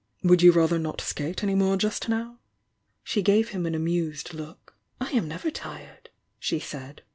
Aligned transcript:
"Would 0.23 0.41
you 0.41 0.51
rather 0.51 0.79
not 0.79 0.99
skate 0.99 1.43
any 1.43 1.53
more 1.53 1.77
just 1.77 2.09
now?" 2.09 2.39
She 3.03 3.21
gave 3.21 3.49
him 3.49 3.67
an 3.67 3.75
amused 3.75 4.33
look. 4.33 4.75
"I 4.99 5.11
am 5.11 5.27
never 5.27 5.51
tired," 5.51 6.09
she 6.39 6.57
said. 6.59 7.03